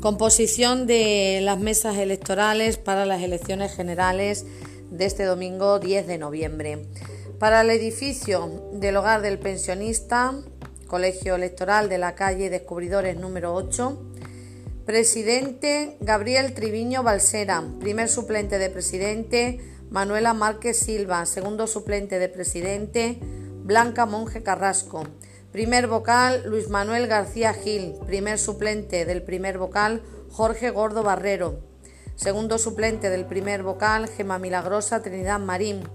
Composición 0.00 0.86
de 0.86 1.40
las 1.42 1.58
mesas 1.58 1.96
electorales 1.96 2.78
para 2.78 3.04
las 3.04 3.20
elecciones 3.20 3.74
generales 3.74 4.46
de 4.92 5.04
este 5.04 5.24
domingo 5.24 5.80
10 5.80 6.06
de 6.06 6.18
noviembre. 6.18 6.86
Para 7.40 7.62
el 7.62 7.70
edificio 7.70 8.70
del 8.74 8.96
hogar 8.96 9.22
del 9.22 9.40
pensionista, 9.40 10.34
Colegio 10.86 11.34
Electoral 11.34 11.88
de 11.88 11.98
la 11.98 12.14
calle 12.14 12.48
Descubridores 12.48 13.16
número 13.16 13.52
8, 13.54 14.00
presidente 14.86 15.96
Gabriel 15.98 16.54
Triviño 16.54 17.02
Balsera, 17.02 17.64
primer 17.80 18.08
suplente 18.08 18.58
de 18.58 18.70
presidente 18.70 19.58
Manuela 19.90 20.32
Márquez 20.32 20.78
Silva, 20.78 21.26
segundo 21.26 21.66
suplente 21.66 22.20
de 22.20 22.28
presidente 22.28 23.18
Blanca 23.64 24.06
Monje 24.06 24.44
Carrasco. 24.44 25.02
Primer 25.52 25.86
vocal, 25.86 26.42
Luis 26.44 26.68
Manuel 26.68 27.06
García 27.06 27.54
Gil. 27.54 27.94
Primer 28.04 28.38
suplente 28.38 29.06
del 29.06 29.22
primer 29.22 29.56
vocal, 29.56 30.02
Jorge 30.30 30.68
Gordo 30.68 31.02
Barrero. 31.02 31.60
Segundo 32.16 32.58
suplente 32.58 33.08
del 33.08 33.24
primer 33.24 33.62
vocal, 33.62 34.08
Gema 34.08 34.38
Milagrosa 34.38 35.00
Trinidad 35.00 35.40
Marín. 35.40 35.88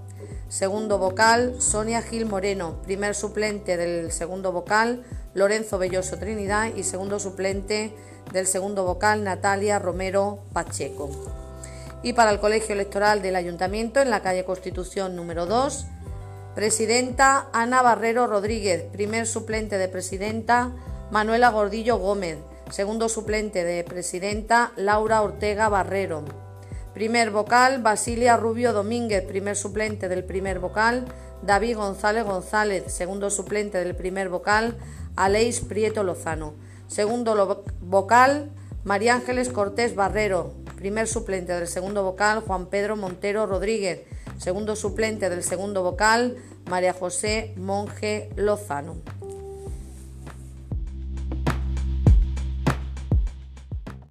Segundo 0.49 0.97
vocal, 0.97 1.61
Sonia 1.61 2.01
Gil 2.01 2.25
Moreno. 2.25 2.81
Primer 2.81 3.13
suplente 3.13 3.77
del 3.77 4.11
segundo 4.11 4.51
vocal, 4.51 5.03
Lorenzo 5.35 5.77
Belloso 5.77 6.17
Trinidad. 6.17 6.73
Y 6.75 6.81
segundo 6.81 7.19
suplente 7.19 7.95
del 8.31 8.47
segundo 8.47 8.85
vocal, 8.85 9.23
Natalia 9.23 9.77
Romero 9.77 10.39
Pacheco. 10.51 11.11
Y 12.01 12.13
para 12.13 12.31
el 12.31 12.39
colegio 12.39 12.73
electoral 12.73 13.21
del 13.21 13.35
ayuntamiento, 13.35 14.01
en 14.01 14.09
la 14.09 14.23
calle 14.23 14.45
Constitución 14.45 15.15
número 15.15 15.45
2, 15.45 15.85
Presidenta 16.55 17.47
Ana 17.51 17.81
Barrero 17.81 18.27
Rodríguez. 18.27 18.83
Primer 18.91 19.25
suplente 19.25 19.79
de 19.79 19.87
presidenta 19.87 20.71
Manuela 21.09 21.49
Gordillo 21.49 21.97
Gómez. 21.97 22.37
Segundo 22.69 23.09
suplente 23.09 23.63
de 23.63 23.83
presidenta 23.83 24.71
Laura 24.75 25.23
Ortega 25.23 25.67
Barrero. 25.69 26.23
Primer 26.93 27.31
vocal 27.31 27.81
Basilia 27.81 28.37
Rubio 28.37 28.71
Domínguez. 28.71 29.23
Primer 29.23 29.55
suplente 29.55 30.07
del 30.07 30.23
primer 30.23 30.59
vocal 30.59 31.05
David 31.41 31.77
González 31.77 32.23
González. 32.23 32.83
Segundo 32.85 33.31
suplente 33.31 33.83
del 33.83 33.95
primer 33.95 34.29
vocal 34.29 34.77
Aleix 35.15 35.59
Prieto 35.59 36.03
Lozano. 36.03 36.53
Segundo 36.87 37.63
vocal 37.81 38.51
María 38.83 39.15
Ángeles 39.15 39.49
Cortés 39.49 39.95
Barrero. 39.95 40.53
Primer 40.75 41.07
suplente 41.07 41.51
del 41.53 41.67
segundo 41.67 42.03
vocal 42.03 42.41
Juan 42.41 42.67
Pedro 42.67 42.95
Montero 42.95 43.47
Rodríguez. 43.47 44.01
Segundo 44.43 44.75
suplente 44.75 45.29
del 45.29 45.41
segundo 45.41 45.83
vocal, 45.83 46.35
María 46.69 46.91
José 46.91 47.53
Monje 47.55 48.29
Lozano. 48.35 48.97